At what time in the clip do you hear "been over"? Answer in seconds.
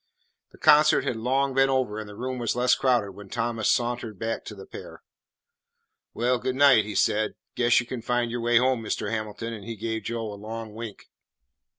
1.53-1.99